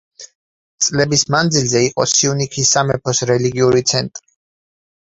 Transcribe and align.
წლების 0.85 1.25
მანძილზე 1.35 1.83
იყო 1.89 2.09
სიუნიქის 2.15 2.75
სამეფოს 2.79 3.25
რელიგიური 3.35 3.89
ცენტრი. 3.95 4.29